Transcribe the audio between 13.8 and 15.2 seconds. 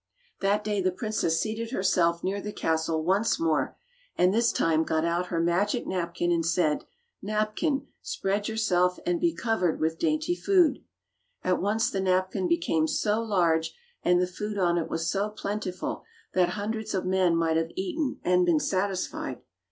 and the food on it was